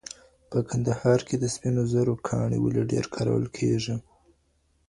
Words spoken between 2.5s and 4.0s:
ولي ډېري کارول کېږي؟